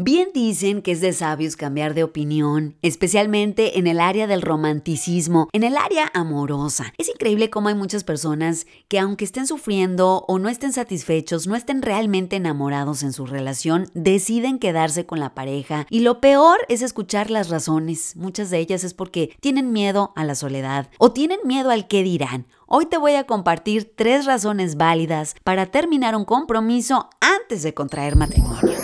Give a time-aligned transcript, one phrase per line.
[0.00, 5.48] Bien dicen que es de sabios cambiar de opinión, especialmente en el área del romanticismo,
[5.52, 6.92] en el área amorosa.
[6.98, 11.56] Es increíble cómo hay muchas personas que aunque estén sufriendo o no estén satisfechos, no
[11.56, 15.84] estén realmente enamorados en su relación, deciden quedarse con la pareja.
[15.90, 18.14] Y lo peor es escuchar las razones.
[18.14, 22.04] Muchas de ellas es porque tienen miedo a la soledad o tienen miedo al qué
[22.04, 22.46] dirán.
[22.68, 28.14] Hoy te voy a compartir tres razones válidas para terminar un compromiso antes de contraer
[28.14, 28.76] matrimonio.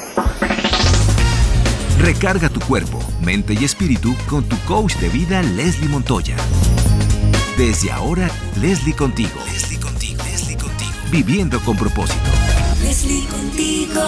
[2.04, 6.36] Recarga tu cuerpo, mente y espíritu con tu coach de vida Leslie Montoya.
[7.56, 9.30] Desde ahora, Leslie contigo.
[9.46, 10.22] Leslie contigo.
[10.22, 10.92] Leslie contigo.
[11.10, 12.30] Viviendo con propósito.
[12.82, 14.02] Leslie contigo.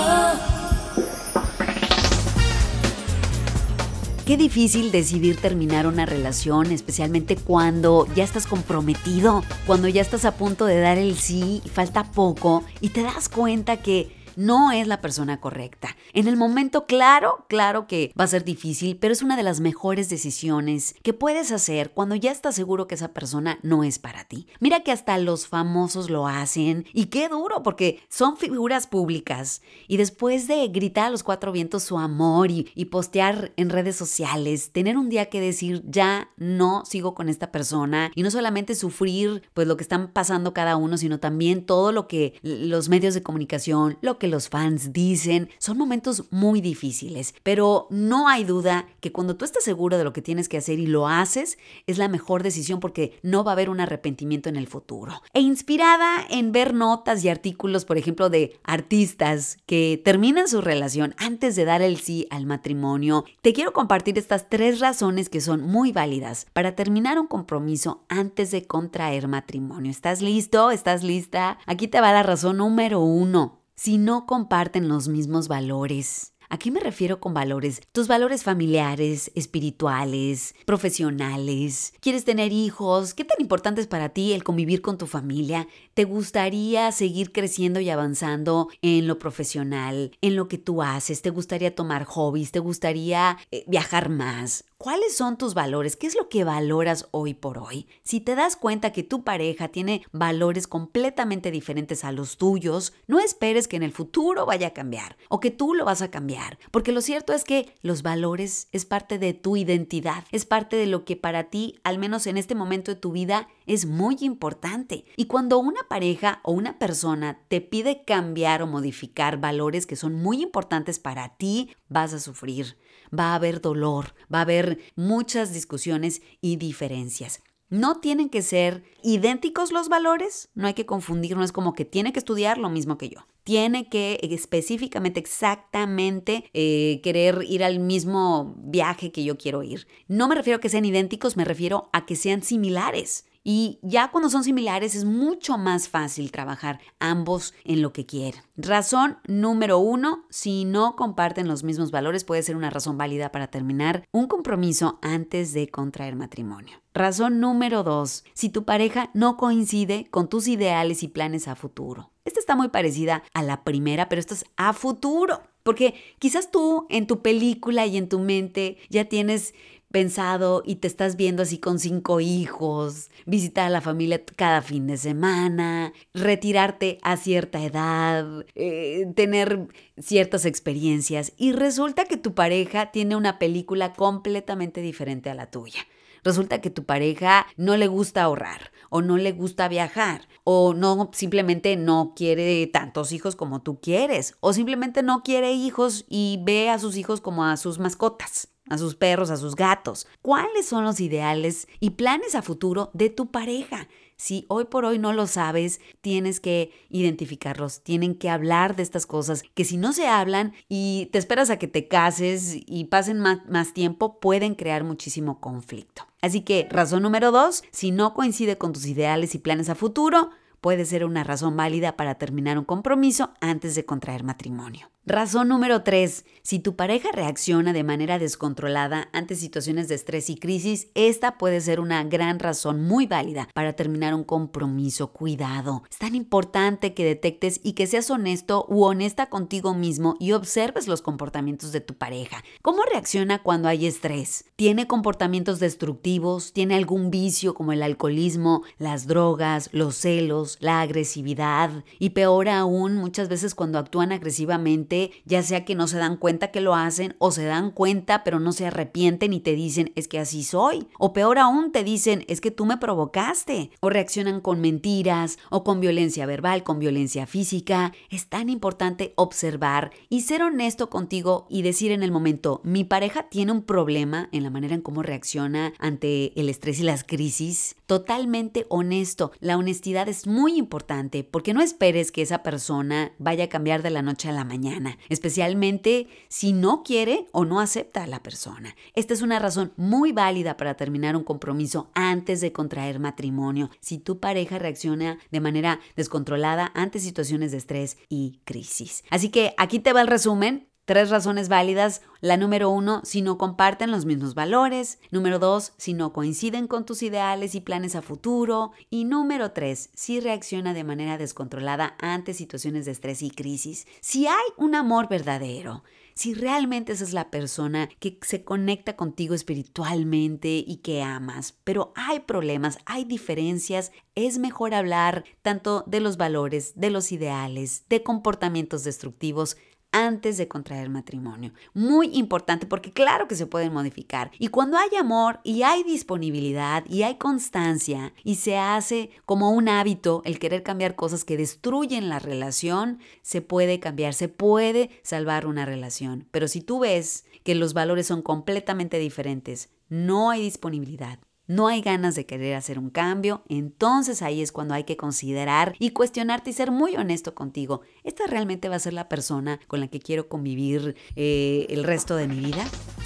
[4.27, 10.37] Qué difícil decidir terminar una relación, especialmente cuando ya estás comprometido, cuando ya estás a
[10.37, 14.87] punto de dar el sí y falta poco y te das cuenta que no es
[14.87, 15.97] la persona correcta.
[16.13, 19.61] En el momento, claro, claro que va a ser difícil, pero es una de las
[19.61, 24.25] mejores decisiones que puedes hacer cuando ya estás seguro que esa persona no es para
[24.25, 24.47] ti.
[24.61, 29.97] Mira que hasta los famosos lo hacen y qué duro porque son figuras públicas y
[29.97, 34.97] después de gritar a los cuatro vientos su amor y, postear en redes sociales, tener
[34.97, 39.67] un día que decir ya no sigo con esta persona y no solamente sufrir pues
[39.67, 43.99] lo que están pasando cada uno, sino también todo lo que los medios de comunicación,
[44.01, 49.37] lo que los fans dicen, son momentos muy difíciles, pero no hay duda que cuando
[49.37, 52.43] tú estás seguro de lo que tienes que hacer y lo haces, es la mejor
[52.43, 55.23] decisión porque no va a haber un arrepentimiento en el futuro.
[55.33, 61.15] E inspirada en ver notas y artículos, por ejemplo, de artistas que terminan su relación
[61.19, 65.63] antes de dar el sí al matrimonio, te quiero compartir estas tres razones que son
[65.63, 69.91] muy válidas para terminar un compromiso antes de contraer matrimonio.
[69.91, 70.71] ¿Estás listo?
[70.71, 71.59] ¿Estás lista?
[71.67, 76.33] Aquí te va la razón número uno si no comparten los mismos valores.
[76.49, 77.83] ¿A qué me refiero con valores?
[77.93, 81.93] Tus valores familiares, espirituales, profesionales.
[82.01, 83.15] ¿Quieres tener hijos?
[83.15, 85.67] ¿Qué tan importante es para ti el convivir con tu familia?
[85.95, 91.21] ¿Te gustaría seguir creciendo y avanzando en lo profesional, en lo que tú haces?
[91.21, 92.53] ¿Te gustaría tomar hobbies?
[92.53, 94.65] ¿Te gustaría eh, viajar más?
[94.87, 95.97] ¿Cuáles son tus valores?
[95.97, 97.89] ¿Qué es lo que valoras hoy por hoy?
[98.05, 103.19] Si te das cuenta que tu pareja tiene valores completamente diferentes a los tuyos, no
[103.19, 106.61] esperes que en el futuro vaya a cambiar o que tú lo vas a cambiar,
[106.71, 110.87] porque lo cierto es que los valores es parte de tu identidad, es parte de
[110.87, 115.05] lo que para ti, al menos en este momento de tu vida, es muy importante.
[115.17, 120.15] Y cuando una pareja o una persona te pide cambiar o modificar valores que son
[120.15, 122.77] muy importantes para ti, vas a sufrir
[123.17, 127.43] va a haber dolor, va a haber muchas discusiones y diferencias.
[127.69, 131.85] No tienen que ser idénticos los valores, no hay que confundir, no es como que
[131.85, 133.27] tiene que estudiar lo mismo que yo.
[133.43, 139.89] Tiene que específicamente, exactamente eh, querer ir al mismo viaje que yo quiero ir.
[140.07, 143.27] No me refiero a que sean idénticos, me refiero a que sean similares.
[143.49, 148.43] Y ya cuando son similares es mucho más fácil trabajar ambos en lo que quieren.
[148.57, 153.47] Razón número uno, si no comparten los mismos valores puede ser una razón válida para
[153.47, 156.83] terminar un compromiso antes de contraer matrimonio.
[156.93, 162.11] Razón número dos, si tu pareja no coincide con tus ideales y planes a futuro.
[162.25, 165.43] Esta está muy parecida a la primera, pero esto es a futuro.
[165.63, 169.53] Porque quizás tú en tu película y en tu mente ya tienes
[169.97, 174.87] pensado y te estás viendo así con cinco hijos, visitar a la familia cada fin
[174.87, 182.91] de semana, retirarte a cierta edad, eh, tener ciertas experiencias y resulta que tu pareja
[182.91, 185.81] tiene una película completamente diferente a la tuya.
[186.23, 191.09] Resulta que tu pareja no le gusta ahorrar o no le gusta viajar o no
[191.15, 196.69] simplemente no quiere tantos hijos como tú quieres o simplemente no quiere hijos y ve
[196.69, 200.07] a sus hijos como a sus mascotas a sus perros, a sus gatos.
[200.23, 203.89] ¿Cuáles son los ideales y planes a futuro de tu pareja?
[204.17, 209.05] Si hoy por hoy no lo sabes, tienes que identificarlos, tienen que hablar de estas
[209.05, 213.21] cosas, que si no se hablan y te esperas a que te cases y pasen
[213.21, 216.07] más, tiempo, pueden crear muchísimo conflicto.
[216.23, 220.31] Así que, razón número dos, si no coincide con tus ideales y planes a futuro,
[220.63, 224.89] puede ser una razón válida para terminar un compromiso antes de contraer matrimonio.
[225.09, 226.25] Razón número 3.
[226.43, 231.61] Si tu pareja reacciona de manera descontrolada ante situaciones de estrés y crisis, esta puede
[231.61, 235.13] ser una gran razón muy válida para terminar un compromiso.
[235.13, 235.85] Cuidado.
[235.89, 240.89] Es tan importante que detectes y que seas honesto u honesta contigo mismo y observes
[240.89, 242.43] los comportamientos de tu pareja.
[242.61, 244.47] ¿Cómo reacciona cuando hay estrés?
[244.57, 246.53] ¿Tiene comportamientos destructivos?
[246.53, 251.85] ¿Tiene algún vicio como el alcoholismo, las drogas, los celos, la agresividad?
[252.01, 256.51] Y peor aún, muchas veces cuando actúan agresivamente, ya sea que no se dan cuenta
[256.51, 260.09] que lo hacen o se dan cuenta pero no se arrepienten y te dicen es
[260.09, 260.89] que así soy.
[260.99, 263.71] O peor aún, te dicen es que tú me provocaste.
[263.81, 267.93] O reaccionan con mentiras o con violencia verbal, con violencia física.
[268.11, 273.25] Es tan importante observar y ser honesto contigo y decir en el momento, mi pareja
[273.25, 277.77] tiene un problema en la manera en cómo reacciona ante el estrés y las crisis.
[277.87, 279.33] Totalmente honesto.
[279.41, 283.91] La honestidad es muy importante porque no esperes que esa persona vaya a cambiar de
[283.91, 288.75] la noche a la mañana, especialmente si no quiere o no acepta a la persona.
[288.95, 293.71] Esta es una razón muy válida para terminar un compromiso antes de contraer matrimonio.
[293.81, 299.05] Si tu pareja reacciona de manera descontrolada ante situaciones de estrés y crisis.
[299.11, 300.69] Así que aquí te va el resumen.
[300.87, 302.01] Tres razones válidas.
[302.21, 305.01] La número uno, si no comparten los mismos valores.
[305.11, 308.71] Número dos, si no coinciden con tus ideales y planes a futuro.
[308.89, 313.89] Y número tres, si reacciona de manera descontrolada ante situaciones de estrés y crisis.
[314.01, 315.83] Si hay un amor verdadero,
[316.15, 321.93] si realmente esa es la persona que se conecta contigo espiritualmente y que amas, pero
[321.97, 328.03] hay problemas, hay diferencias, es mejor hablar tanto de los valores, de los ideales, de
[328.03, 329.59] comportamientos destructivos,
[329.97, 331.53] antes de contraer matrimonio.
[331.73, 334.31] Muy importante porque claro que se pueden modificar.
[334.39, 339.69] Y cuando hay amor y hay disponibilidad y hay constancia y se hace como un
[339.69, 345.47] hábito el querer cambiar cosas que destruyen la relación, se puede cambiar, se puede salvar
[345.47, 346.29] una relación.
[346.31, 351.81] Pero si tú ves que los valores son completamente diferentes, no hay disponibilidad, no hay
[351.81, 356.51] ganas de querer hacer un cambio, entonces ahí es cuando hay que considerar y cuestionarte
[356.51, 357.83] y ser muy honesto contigo.
[358.05, 362.17] ¿Esta realmente va a ser la persona con la que quiero convivir eh, el resto
[362.17, 362.65] de mi vida?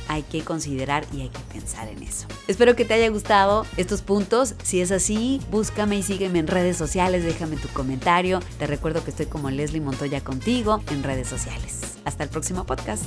[0.08, 2.26] Hay que considerar y hay que pensar en eso.
[2.48, 4.54] Espero que te haya gustado estos puntos.
[4.62, 8.40] Si es así, búscame y sígueme en redes sociales, déjame tu comentario.
[8.58, 11.98] Te recuerdo que estoy como Leslie Montoya contigo en redes sociales.
[12.04, 13.04] Hasta el próximo podcast.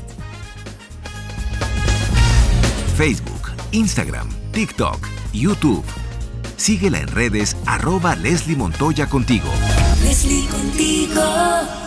[2.95, 5.83] Facebook, Instagram, TikTok YouTube.
[6.55, 9.49] Síguela en redes arroba Leslie Montoya contigo.
[10.03, 11.82] Leslie contigo.